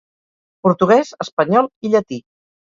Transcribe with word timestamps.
Portuguès, 0.67 1.11
espanyol 1.27 1.69
i 1.89 1.93
llatí. 1.97 2.21